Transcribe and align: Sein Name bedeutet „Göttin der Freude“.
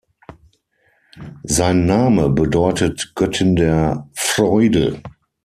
Sein 1.43 1.85
Name 1.85 2.29
bedeutet 2.31 3.11
„Göttin 3.13 3.55
der 3.55 4.09
Freude“. 4.13 5.03